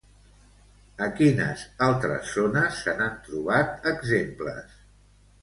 A 1.07 1.09
quines 1.19 1.65
altres 1.89 2.31
zones 2.39 2.81
se 2.87 2.97
n'han 3.03 3.15
trobat 3.29 3.87
exemples? 3.95 4.75